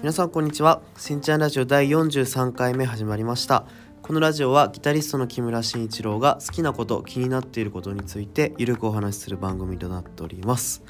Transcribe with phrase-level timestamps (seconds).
[0.00, 0.80] 皆さんこんにちは。
[0.96, 3.66] しんちゃんラジオ第43回目始まりました。
[4.00, 10.82] このラジオはギタリストの木村慎一郎が好きなこと気になっていることについてゆるくお話しする番組となっております。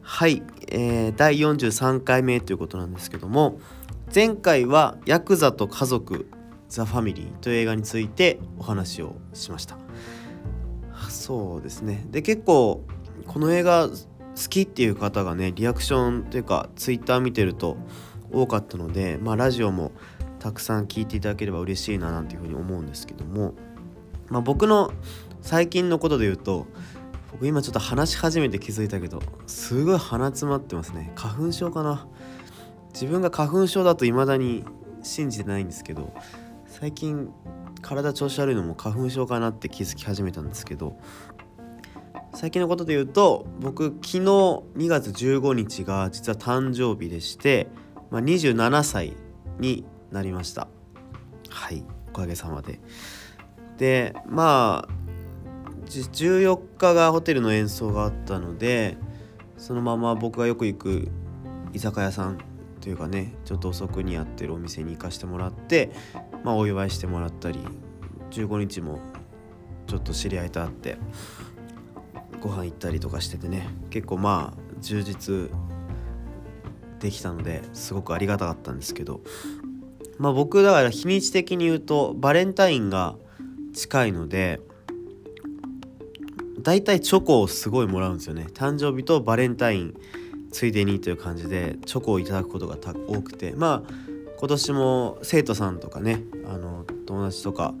[0.00, 3.60] はい、えー、第43回目ということなんですけども
[4.12, 6.26] 前回はヤクザと家族
[6.70, 9.76] ザ・ファミリーという映画についてお話をしました。
[11.10, 12.06] そうですね。
[12.10, 12.86] で結構
[13.26, 13.94] この映画好
[14.48, 17.76] きっていう方がねリアクションというかツイッター見てると
[18.32, 19.92] 多かったのでまあラジオも
[20.38, 23.54] たくさん聞いていただければ嬉しいななんていうふうに思うんですけども、
[24.28, 24.92] まあ、僕の
[25.42, 26.66] 最近のことで言うと
[27.32, 31.12] 僕今ちょっと話し始めて気づいたけどすごい鼻詰まってますね。
[31.14, 32.08] 花粉症かな。
[32.92, 34.64] 自分が花粉症だと未だに
[35.02, 36.12] 信じてないんですけど
[36.66, 37.30] 最近
[37.82, 40.98] 体調子悪いのも花粉症かなって気づき始めたんですけど
[42.34, 47.68] 最近のことで言うと僕昨日2月15日が実は誕生日でして、
[48.10, 49.16] まあ、27歳
[49.58, 50.68] になりました。
[51.48, 51.84] はい。
[52.08, 52.80] おかげさまで。
[53.80, 54.88] でまあ
[55.86, 58.98] 14日がホテルの演奏があったので
[59.56, 61.08] そのまま僕がよく行く
[61.72, 62.38] 居酒屋さん
[62.82, 65.90] というかねちょっと遅くにやってるお店に行かしてもらって
[66.44, 67.58] まあお祝いしてもらったり
[68.32, 69.00] 15日も
[69.86, 70.98] ちょっと知り合いと会って
[72.42, 73.68] ご飯行ったりとかしててね。
[73.88, 75.50] 結構まあ充実
[77.00, 79.20] できたのですごくありがたかったんですけど。
[80.18, 83.16] まあ僕だから日にち的に言うとバレンタインが
[83.72, 84.60] 近いので
[86.60, 88.48] 大体チョコをすごいもらうんですよね。
[88.52, 89.94] 誕生日とバレンタイン
[90.50, 92.76] ついでにという感じでチョコをいただくことが
[93.08, 93.54] 多くて。
[93.56, 93.92] まあ
[94.38, 97.74] 今年も生徒さんとかねあの友達とか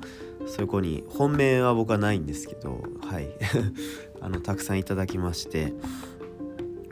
[0.46, 3.28] そういう子に本命は僕はないんですけどはい。
[4.22, 5.74] あのたくさんいただきまして。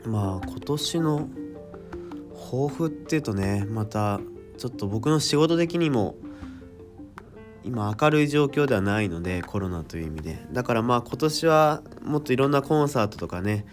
[0.05, 1.29] まあ今年の
[2.49, 4.19] 抱負っていうとねまた
[4.57, 6.15] ちょっと僕の仕事的にも
[7.63, 10.39] 今明るい状況ではないのでコロナという意味で。
[10.51, 13.65] だからまあ今年はもっといろんなコンサートとかね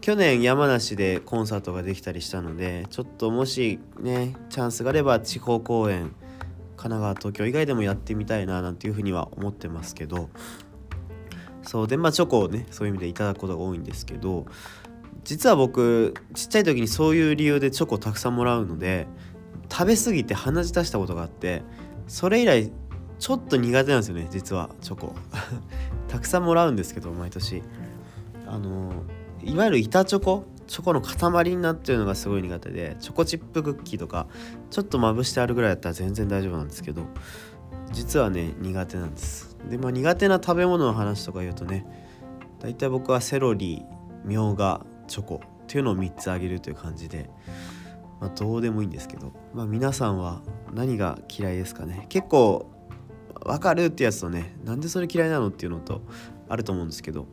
[0.00, 6.14] 去年山梨でコンサートができたりしたのでちょっともしねチャンスがあれば地方公演
[6.76, 10.28] 神奈川東京以外でもやってみたいななんていうふうには思ってますけど。
[11.64, 14.46] そうでまあチョコをねそういう意味でいただくことが多いんですけど
[15.24, 19.06] 実は僕ちっちゃい時にそういう理由でチョコたくさんもらうので
[19.70, 21.62] 食べ過ぎて鼻血出したことがあって
[22.08, 22.72] それ以来
[23.18, 25.14] ちょっと苦手なんですよね実はチョコ。
[26.08, 27.62] たくさんもらうんですけど毎年。
[28.46, 28.92] あの
[29.42, 30.44] いわゆる板チョコ？
[30.66, 34.26] チョコの塊になってるのがすごい苦手でチョコチップクッキーとか
[34.70, 37.02] ちょっとまぶしてあるぐらいだったら全然大丈夫なんですけど
[37.92, 39.56] 実はね苦手なんです。
[39.70, 41.86] でまあ苦手な食べ物の話とか言うとね
[42.60, 43.84] 大体僕はセロリ
[44.24, 47.28] みょうがチョコっていうのを3つあげるという感じで
[48.20, 50.42] まあ、どうでもいいんですけど、まあ、皆さんは
[50.72, 52.06] 何が嫌いですかね？
[52.08, 52.70] 結構
[53.44, 56.02] 分かるってやつとねなんでそれ嫌いなのっていうのと
[56.48, 57.26] あると思うんですけど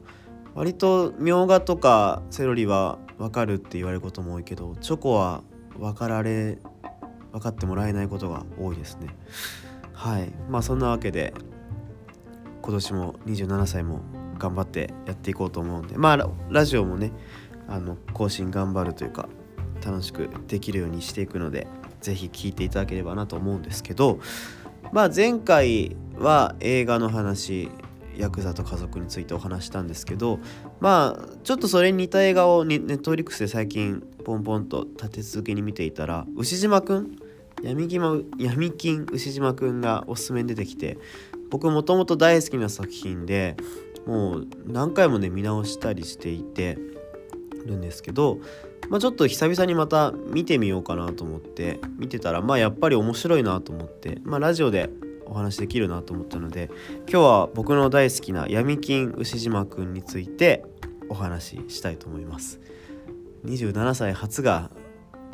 [0.55, 5.43] 割とみょうがとかセロリは分かるって言われることも多いけどチョコは
[5.77, 6.57] 分かられ
[7.33, 9.15] 分かってもらえないことが多いですね。
[9.93, 10.31] はい。
[10.49, 11.35] まあそんなわけで
[12.63, 14.01] 今年も27歳も
[14.39, 17.11] 頑張ってやっていこうと思うんでまあラジオもね
[17.69, 19.29] あの更新頑張るというか
[19.85, 21.67] 楽しくできるようにしていくので
[22.01, 24.19] 是非聴いていただければなと思うんですけど
[24.91, 27.69] まあ前回は映画の話
[28.17, 30.39] ヤクザと家族についてお話したんですけど
[30.79, 37.17] まあちょっとそれに似た映画をネットフリックスで最近ポンポンと立て続けに見ていたら牛島くん
[37.63, 40.97] 闇金闇金牛島くんがおすすめに出てきて
[41.49, 43.55] 僕もともと大好きな作品で
[44.05, 46.77] もう何回もね見直したりしていて
[47.65, 48.39] るんですけど
[48.89, 54.89] まあ、ちょっと久々にまた見てみようかなと思って見てたらまあやっぱり面白いなと思って、まあ、ラジオで
[55.25, 56.71] お話できるなと思ったので
[57.07, 60.65] 今日は僕の大好きな闇金牛島くんについて
[61.07, 62.59] お話ししたいと思います。
[63.45, 64.69] 27歳初が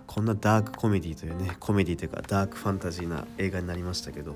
[0.05, 4.35] こんなダークコメディというねコメディというかダークファンタジーな映画になりましたけど。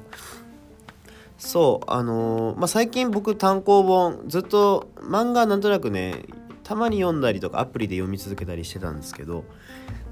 [1.37, 6.25] そうあのー、まあ、最近僕単行本ずっと漫画なんとなくね
[6.69, 9.43] たまに読んだりとかアプリで読み続けたりしてたんですけど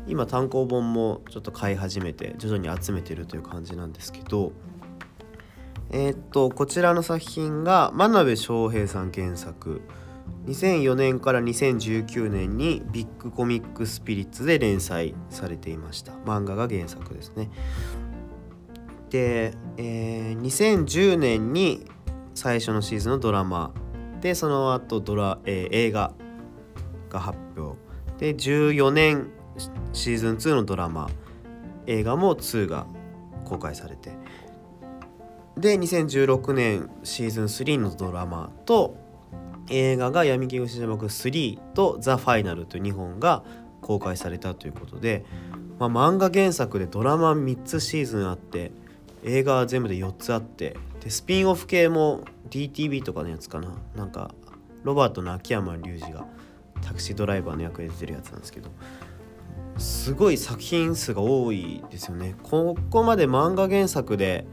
[0.07, 4.53] 今単行本もちょっと買い始めて徐々に集めてるという感じなんですけど
[5.91, 9.81] えー、っとこちらの作品が真鍋昌平さん原作。
[10.47, 16.13] 2004年から2019年にビッグコミックスピリッツで連載されていました。
[16.25, 17.51] 漫画が原作ですね。
[19.11, 21.85] で、えー、2010年に
[22.33, 23.73] 最初のシーズンのドラマ。
[24.21, 26.13] でその後ドラ、えー、映画。
[27.09, 27.77] が発表。
[28.19, 29.29] で14年
[29.93, 31.09] シーズン2のドラマ
[31.85, 32.87] 映画も2が
[33.45, 34.11] 公開されて。
[35.57, 38.95] で2016年シーズン3のドラマと
[39.69, 43.43] 映画が闇金牛島くん3とザ・ファイナルという2本が
[43.81, 45.25] 公開されたということで、
[45.79, 48.71] まあ、漫画原作でドラマ3つシーズンあって
[49.23, 53.73] 映画は全部で4つあってでスピンオフ系も DTV とかのやつかな。
[53.95, 54.31] なんか
[54.83, 56.25] ロバートの秋山隆二が
[56.87, 58.69] タクシードライバーの役で出てるやつなんですけど
[59.77, 62.35] すごい作品数が多いですよね。
[62.41, 64.47] ここまで漫画原作で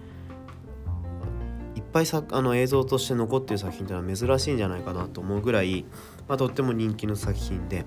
[1.76, 5.86] いっぱいさあの映像として残ってる作品っていうのは珍しいんじゃないかなと思うぐらい、
[6.28, 7.86] まあ、とっても人気の作品で。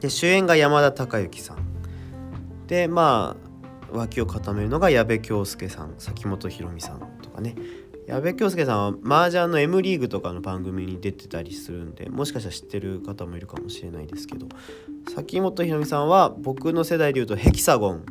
[0.00, 1.58] で主演が山田孝之さん。
[2.66, 3.36] でま
[3.92, 7.54] あ脇を固めるのが矢部恭介さん崎本博美さんとかね。
[8.08, 14.48] 矢部恭介さんは麻雀の M リーグとかの番組に出てたりするんでもしかしたら知ってる方もいるかもしれないですけど
[15.14, 18.06] 崎本博美さんは僕の世代でいうとヘキサゴン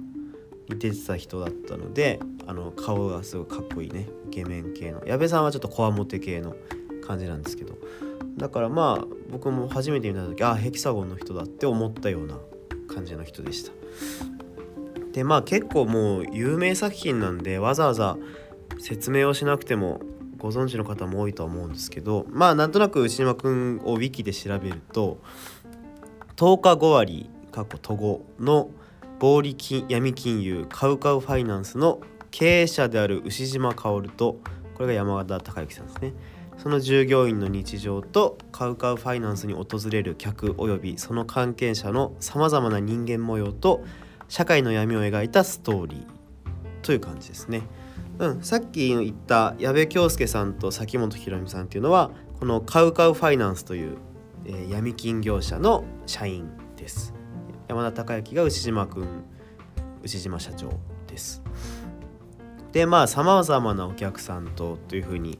[0.70, 6.56] に出てた人だったのであの顔がすごいかっこいいねイケメン系の矢部さんはちょっとこわもて系の
[7.04, 7.76] 感じなんですけど
[8.38, 12.38] だからまあ僕も初めて見た時ああヘキサゴンの人だって思ったような
[12.88, 13.72] 感じの人でした。
[15.12, 18.18] でまあ結構もう有名作品なんでわざわざ
[18.80, 20.02] 説明をしなくても
[20.38, 25.20] ご存知の方も多いとは思うんですけどまあなんとなく内島くんをウィキで調べると
[26.36, 28.70] 10日5割過去都合の
[29.20, 34.40] 暴利金闇金融カウカウファイナンスの経営者である牛島薫と
[34.76, 36.14] これが山形孝之さんですね
[36.58, 43.84] その従業員の日常とカウカウファイナンスに訪れる客及びその関係者のさまざまな人間模様と
[44.28, 46.06] 社会の闇を描いたストーリー
[46.82, 47.62] という感じですね。
[48.20, 53.98] うん、さっき言った矢部恭介さんと崎本博美さんっていうのはこのカウカウファイナンスという、
[54.46, 57.14] えー、闇金業者の社員です。
[57.68, 59.26] 山田孝之が牛島くん
[60.04, 60.70] 牛島社長
[61.08, 61.44] です。
[62.72, 65.40] でまあさまざまなお客さんとというふうに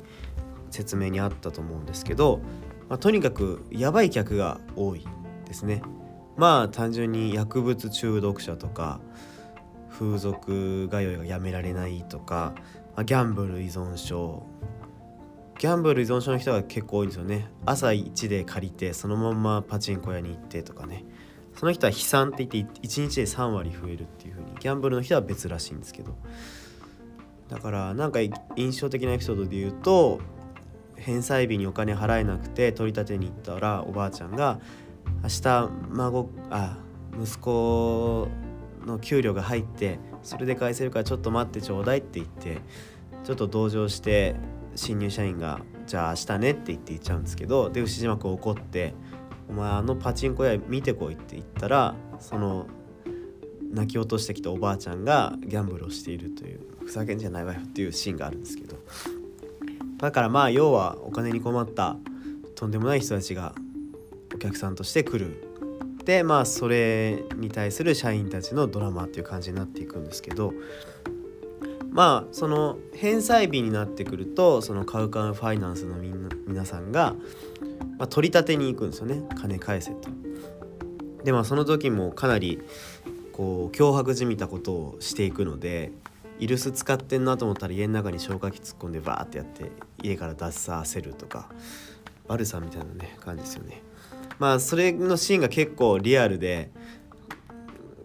[0.70, 2.42] 説明にあったと思うんですけど、
[2.90, 5.06] まあ、とにかくやばい客が多い
[5.46, 5.82] ですね。
[6.36, 9.00] まあ単純に薬物中毒者とか
[10.00, 12.54] 風俗通いがやめられないとか、
[13.06, 14.44] ギャンブル依存症。
[15.60, 17.50] ギャンブル依存症の人が結構多いんですよね。
[17.66, 21.04] 朝1で借りてそのままパチンコ屋に行ってとかね。
[21.56, 26.16] その人は悲惨って言って1日で3割増えるっていう風にギャンブルの人は別らしいんですけど。
[27.50, 28.20] だからなんか
[28.56, 30.20] 印象的なエピソードで言うと
[30.96, 34.60] 返済日にお金払えなくて取り立てに行ったらおばあちゃんが
[35.24, 36.78] 明日孫あ
[37.20, 38.28] 息子
[38.88, 42.62] の給料が入ってそれで返せるからちょっと待ってちょうだいって言って
[43.24, 44.36] ちょっと同情して
[44.76, 48.94] 新入社員が「じゃあ明日ね」って言って言っちゃうんですけどで牛島君怒って
[49.50, 52.68] 「お前あのパチンコ屋見てこい」って言ったらその
[53.72, 58.78] 泣き落としてきたおばあちゃんがギャンブルをしているというふざけんじゃないわよっていうシーンがあるんですけど。
[59.98, 61.98] だからまあ要はお金に困った
[62.56, 63.56] とんでもない人たちが
[64.34, 65.47] お客さんとして来る。
[66.08, 70.54] でまあそれに対する社員たちのドラマっていう感じになっていくんですけど
[71.92, 77.14] まあその返済日になってくるとそのカウカウファイナンスのみんな皆さんが、
[77.98, 80.10] まあ、取り立てに行くんですよね金返せと。
[81.26, 82.62] でまあその時もかなり
[83.34, 85.92] こう脅迫じみたことをしていくので
[86.40, 89.72] イルス使ってんなと思ったら家の中に消火器突っ込んでバーってやって
[90.02, 91.50] 家から脱させるとか
[92.30, 93.87] 悪さみたいなね感じですよね。
[94.40, 96.72] まあそれのシーンが結構リアルで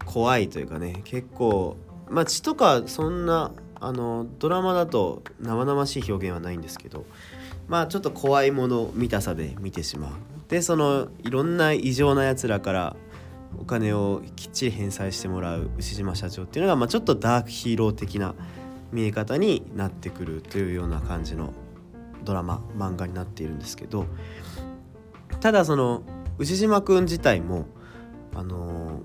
[0.04, 1.76] 怖いというかね結構
[2.08, 7.04] まあ血とかそんなあのドラマだと生々しい表現はないんですけど
[7.68, 10.12] まあちょっと怖いもの見たさで見てしまう。
[10.48, 12.96] でそのいろんな異常なやつらから
[13.58, 18.34] お金をきっちり返済してもらう牛島社長っていうのが、まあ、ちょっとダークヒーロー的な
[18.92, 21.52] 見え方になってくるというような感じの
[22.24, 24.06] ドラマ漫画になっているんですけど
[25.40, 26.02] ただその
[26.38, 27.66] 牛島くん自体も
[28.34, 29.00] あの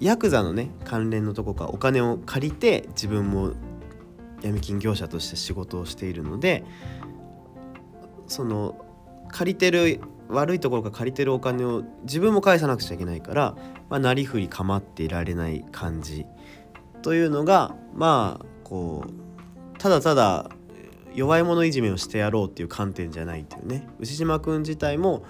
[0.00, 3.52] ヤクザのね関連のとこかお金を借りて自分も
[4.42, 6.64] 闇金業者として仕事をしているので
[8.26, 8.84] その
[9.28, 13.56] 借りてる悪いところから借りてるお金を自分も返さなくちゃいけないから、
[13.88, 16.26] まあ、なりふり構っていられない感じ。
[17.02, 20.50] というのがまあこうただただ
[21.14, 23.86] 弱い者いじめをしてやろうっていう観点じゃないっていうね。
[24.00, 25.24] 牛島くん自体も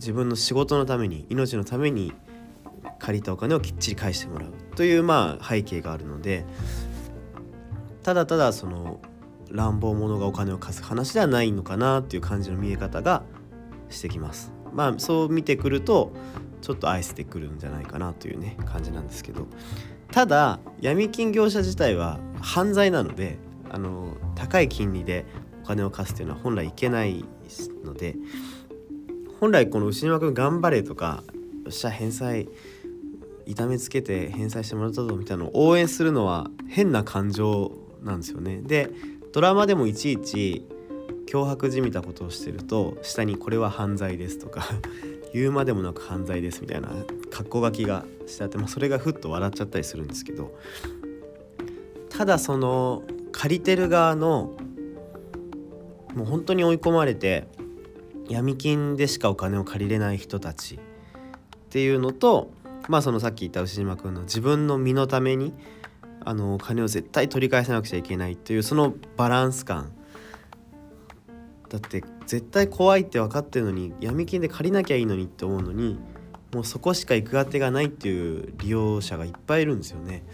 [0.00, 2.14] 自分の仕事のために命のために
[2.98, 6.46] 借りたお金をきっちり返してもらうというまあ背景があるので
[8.02, 8.98] ただただその
[9.50, 13.24] 乱暴者がお金を貸す話ではないのかなっていう感じの見え方が
[13.90, 14.52] してきます。
[14.72, 16.12] まあそう見てくると
[16.62, 19.48] ちょっと愛せてくるんじゃないかなというね感じなんですけど
[20.12, 23.38] ただ闇金業者自体は犯罪なので
[23.68, 25.26] あの高い金利で
[25.64, 27.24] お金を貸すっていうのは本来いけない
[27.84, 28.16] ので
[29.40, 31.24] 本来この牛島君頑張れとか
[31.64, 32.46] よっしゃ返済
[33.46, 38.60] 痛めつけて返済してもらったぞみたいなのを応援するのは変な感情なんですよね。
[38.60, 38.90] で
[39.32, 40.66] ドラマでもいちいち
[41.26, 44.62] 脅迫じみたことをしてると下に「これは犯罪です」とか
[45.32, 46.90] 言うまでもなく犯罪ですみたいな
[47.30, 50.54] 格好書きがしてあって、まあ、それがふっと笑っちゃったりするんですけど
[52.10, 54.54] ただその借りてる側の
[56.14, 57.46] もう本当に追い込まれて
[58.30, 60.78] 闇金でしかお金を借りれない人たちっ
[61.68, 62.50] ていうのと
[62.88, 65.52] まあそのさっき言った牛島君の自分の身のために
[66.24, 69.92] あのお金を絶対取り返さなくちゃいけないっていうそのバランス感
[71.68, 75.98] だって絶対怖いって分かってるのに闇金で借りなきゃいいのにって思うのに
[76.54, 80.24] もうそこしか行く当てがないっていう利用者がいっぱいいるんですよね。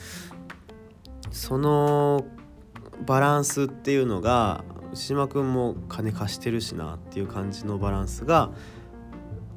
[1.31, 2.25] その
[3.05, 4.65] バランスっていうのが
[4.97, 8.51] 島君も金貸してるしなっていう感じのバランスが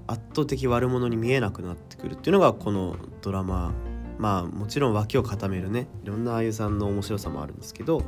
[0.07, 3.73] 圧倒的悪者に見えなくなってくるっていうのがこのドラマ
[4.17, 8.03] まあもちろん脇を固めるねいろんな俳優さんの面白さもあるんですけど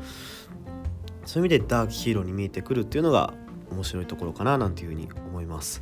[1.25, 3.33] そういう意味でダークヒーローに見えてくるっていうのが
[3.71, 5.81] 面白いところかななんていうふうに思います。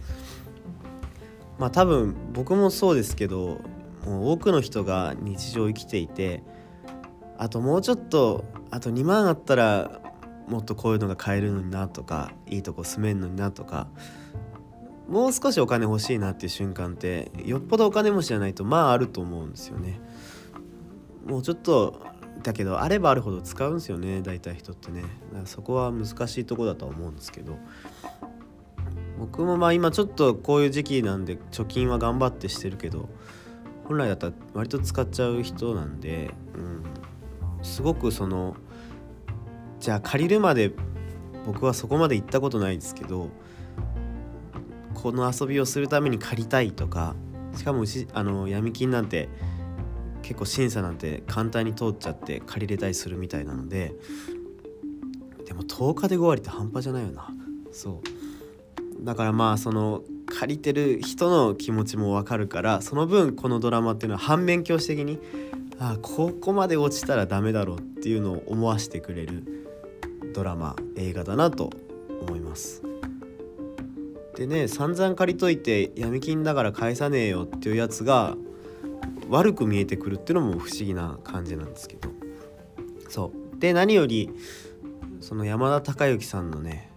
[1.57, 3.59] まあ多分僕もそうですけど
[4.05, 6.43] もう多くの人が日常を生きていて
[7.37, 10.01] あともうちょっとあと2万あったら
[10.49, 13.87] もっとこういうのが買えるのになとかいいとこ住めんのになとか
[15.07, 19.99] もう少しお金欲しいなっていう瞬間ってよっぽどお金持ちじゃないとまああると思うんですよね。
[21.25, 22.01] もうちょっと
[22.43, 27.57] だけどあればあるほど使うんですよね大体人ってねだからそこは難しいとこだとは思うんですけど
[29.19, 33.09] 僕もまあ今ちょっとこういう時期なんで貯金は頑張ってしてるけど
[33.85, 38.55] 本来だったら割と使っちゃう人なんで、うん、すごくその
[39.79, 40.71] じゃあ借りるまで
[41.45, 43.29] 僕はそこまで行ったことないですけど
[44.93, 47.15] この遊びをするために借りたいとか
[47.55, 49.29] しかもあの闇金なんて
[50.21, 53.93] 結構審査なんて簡単に通っちゃって借りれたりするみたいなので
[55.45, 57.27] でも10日で5割って半端じゃないよな。
[57.71, 58.03] そ
[59.01, 59.03] う。
[59.03, 65.19] だからまあその借りてる人の気持ちもわかるからその分このドラマっていうのは反面教師的に
[65.79, 69.58] ああここまで落ちたらダメだろうっていうのを思わせてくれる。
[70.33, 71.69] ドラマ映画だなと
[72.21, 72.83] 思います。
[74.35, 78.37] でね散々借りといて闇金だから返さねえよっていうやつが
[79.29, 82.09] 悪く見えてくるっていうのも不思議な感じなんですけど。
[83.09, 83.59] そう。
[83.59, 84.29] で何より
[85.19, 86.89] その山田孝之さんのね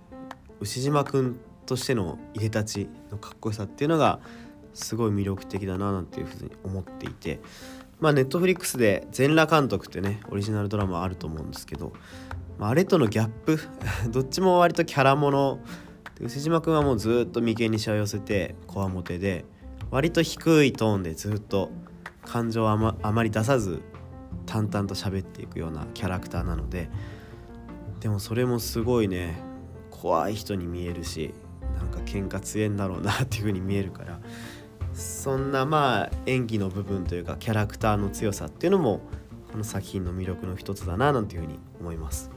[0.61, 4.21] 牛島くんとしてのいでたちのかっこよさっていうのが
[4.75, 7.41] すごい魅力的だななんていうふうに思っていて。
[8.01, 11.93] まあネットフリックスで全裸監督ってねオリジナルドラマあると思うんですけど、
[12.61, 13.59] あ、あれとのギャップ。
[14.11, 15.61] どっちも割とキャラもの。
[16.21, 19.45] 牛島くんはもうずっと眉間にしわ寄せてこわもてで
[19.91, 21.71] 割と低いトーンでずっと
[22.25, 23.83] 感情をあまあまり出さず
[24.47, 26.89] 淡々と喋っていくようなキャラクターなので
[28.01, 29.37] でもそれもすごいね
[29.91, 31.35] 怖い人に見えるし
[31.77, 34.21] なんか喧嘩強えんだろうなっていう風に見えるから
[34.95, 39.01] そんなまあ演技の部分というかキャラクターの強さっていうのも
[39.51, 42.31] この作品の魅力の一つだななんていう風に思います。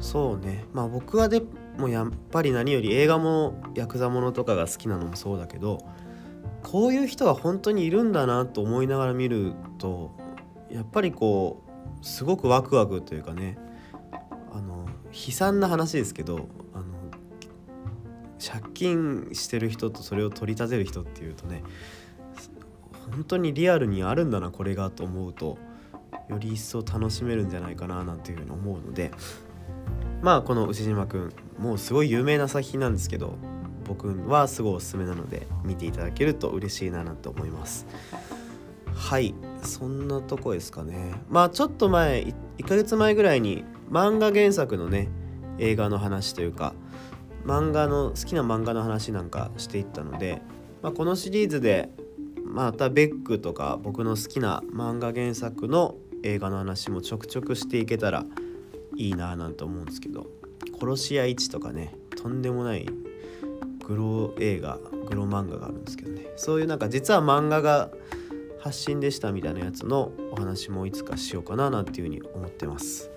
[0.00, 0.64] そうね。
[0.72, 1.42] まあ僕はで
[1.78, 5.78] もやっぱり何より映画もヤクザものとかが好きなのもそうだけど
[6.62, 10.10] こういう人が本当にいるんだなと思いながら見ると
[10.70, 11.62] やっぱりこ
[12.02, 13.58] うすごくワクワクというかね
[14.52, 16.84] あの悲惨な話ですけどあの
[18.38, 21.62] 借金してる人とそれを取り立てる人っていうとね
[23.10, 25.58] 本当にリアルにあるんだなこれがと思うと
[26.28, 29.10] より一層楽しめるんじゃないかななんていうふうに思うので
[30.22, 33.36] まあこの牛島くんもうすごい有名な作品なんですけど
[33.84, 37.86] 僕はすごいおすすめなので見ていただけると嬉しいななんて思います。
[38.94, 41.14] はいそんなとこですかね。
[41.28, 45.08] まあちょっと前1ヶ月前ぐらいに漫画原作のね
[45.58, 46.74] 映画の話というか
[47.44, 50.42] 漫画の好きな漫画の話なんかしていったので、
[50.82, 51.88] まあ、このシリーズで
[52.44, 58.24] またベックとか僕の好きな漫画原作の映画の話もちょくちょくしていけたら
[58.98, 60.26] いいなぁなんて思うんですけど
[60.78, 62.86] 「殺し屋1」とかねとんでもない
[63.86, 64.78] グロ映画
[65.08, 66.26] グロ漫画があるんですけどね。
[66.36, 67.90] そういうなんか実は漫画が
[68.60, 73.10] 発信でしたみたいなやつのお話もいつかしようかななんていうふうに思ってます。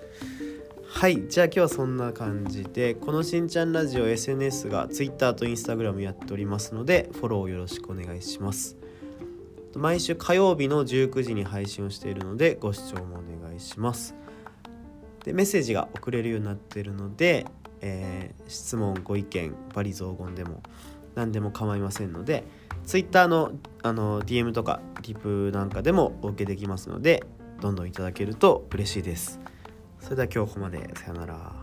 [0.86, 8.76] はいじゃあ今日はそんな感じでこのしんちゃんラジオ SNS が Twitter と Instagram やっておりますのでフォローよろしくお願いします。
[9.74, 14.14] 毎週火曜日の19時に配信をしているのでご視聴もお願いします。
[15.24, 17.46] でメッセージが送れるようになってるので、
[17.80, 20.62] えー、質問ご意見バリ雑言でも
[21.14, 22.44] 何でも構いませんので
[22.84, 23.52] Twitter の
[23.82, 27.24] あの DM とかリプなんかでもお受けできますので
[27.60, 29.38] どんどんいただけると嬉しいです。
[30.00, 30.90] それでは今日ここまで。
[30.96, 31.61] さよなら。